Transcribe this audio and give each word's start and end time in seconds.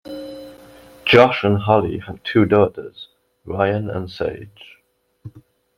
Josh 1.05 1.43
and 1.43 1.59
Holly 1.59 1.99
have 2.07 2.23
two 2.23 2.45
daughters, 2.45 3.07
Ryann 3.45 3.87
and 3.95 4.09
Sage. 4.09 4.77